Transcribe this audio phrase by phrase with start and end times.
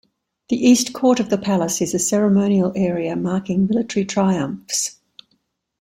[0.49, 4.99] The east court of the palace is a ceremonial area marking military triumphs.